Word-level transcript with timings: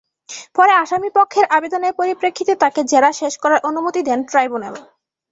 পরে 0.55 0.73
আসামিপক্ষের 0.75 1.45
আবেদনের 1.57 1.93
পরিপ্রেক্ষিতে 1.99 2.53
তাঁকে 2.61 2.81
জেরা 2.83 3.11
শেষ 3.11 3.33
করার 3.43 3.59
অনুমতি 3.69 4.01
দেন 4.07 4.19
ট্রাইব্যুনাল। 4.29 4.75